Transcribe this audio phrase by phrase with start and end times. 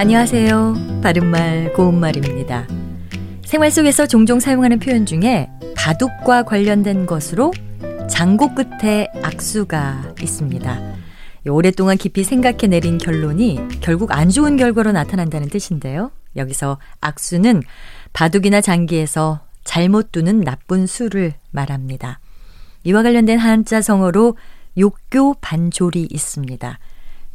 [0.00, 1.00] 안녕하세요.
[1.02, 2.68] 바른말 고운말입니다.
[3.44, 7.52] 생활 속에서 종종 사용하는 표현 중에 바둑과 관련된 것으로
[8.08, 10.94] 장고 끝에 악수가 있습니다.
[11.48, 16.12] 오랫동안 깊이 생각해 내린 결론이 결국 안 좋은 결과로 나타난다는 뜻인데요.
[16.36, 17.64] 여기서 악수는
[18.12, 22.20] 바둑이나 장기에서 잘못 두는 나쁜 수를 말합니다.
[22.84, 24.36] 이와 관련된 한자 성어로
[24.78, 26.78] 욕교 반졸이 있습니다.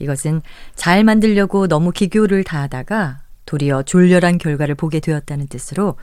[0.04, 0.42] 이것은
[0.76, 5.96] 잘 만들려고 너무 기교를 다하다가 도리어 졸렬한 결과를 보게 되었다는 뜻으로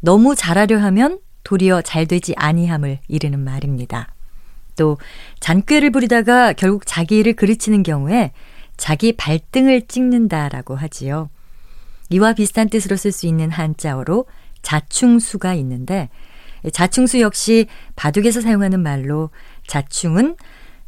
[0.00, 4.08] 너무 잘하려 하면 도리어 잘 되지 아니함을 이르는 말입니다.
[4.76, 4.96] 또
[5.40, 8.32] 잔꾀를 부리다가 결국 자기 일을 그르치는 경우에
[8.76, 11.30] 자기 발등을 찍는다라고 하지요.
[12.10, 14.26] 이와 비슷한 뜻으로 쓸 수 있는 한자어로
[14.62, 16.08] 자충수가 있는데
[16.72, 19.30] 자충수 역시 바둑에서 사용하는 말로
[19.66, 20.36] 자충은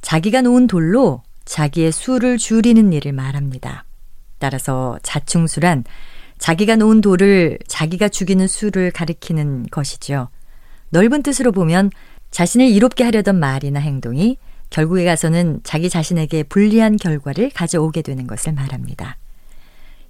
[0.03, 3.85] 자기가 놓은 돌로 자기의 수를 줄이는 일을 말합니다.
[4.39, 5.83] 따라서 자충수란
[6.39, 10.29] 자기가 놓은 돌을 자기가 죽이는 수를 가리키는 것이죠.
[10.91, 11.91] 넓은 뜻으로 보면
[12.31, 14.39] 자신을 이롭게 하려던 말이나 행동이
[14.71, 19.17] 결국에 가서는 자기 자신에게 불리한 결과를 가져오게 되는 것을 말합니다.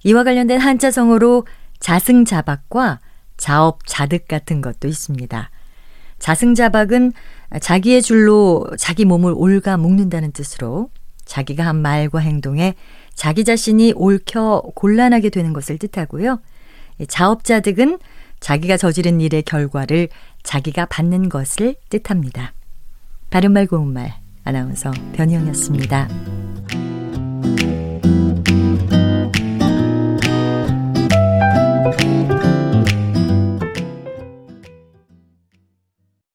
[0.03, 1.47] 이와 관련된 한자성어로
[1.79, 2.99] 자승자박과
[3.37, 5.49] 자업자득 같은 것도 있습니다.
[6.19, 7.13] 자승자박은
[7.59, 10.91] 자기의 줄로 자기 몸을 올가 묶는다는 뜻으로
[11.25, 12.75] 자기가 한 말과 행동에
[13.13, 16.39] 자기 자신이 옳혀 곤란하게 되는 것을 뜻하고요.
[17.07, 17.99] 자업자득은
[18.39, 20.09] 자기가 저지른 일의 결과를
[20.43, 22.53] 자기가 받는 것을 뜻합니다.
[23.29, 26.30] 바른말 고운말 아나운서 변희영이었습니다.